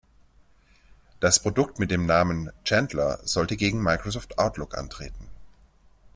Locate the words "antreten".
4.75-5.27